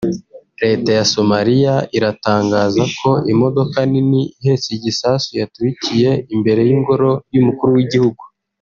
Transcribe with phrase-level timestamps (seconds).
[0.61, 8.21] Leta ya Somaliya iratangaza ko imodoka nini ihetse igisasu yaturikiye imbere y’Ingoro y’umukuru w’igihugu